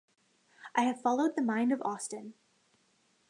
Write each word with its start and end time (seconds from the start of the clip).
I 0.73 0.81
have 0.85 0.99
followed 1.03 1.35
the 1.35 1.43
mind 1.43 1.71
of 1.71 1.79
Austin. 1.83 2.33